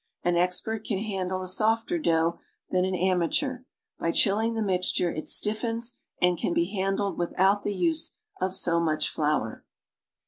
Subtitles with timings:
[0.23, 2.39] An expert can handle a softer dough
[2.71, 3.59] than an amateur;
[3.99, 8.79] by chilling the mixture, it stiffens and can be handled without the use of so
[8.79, 9.63] much flour.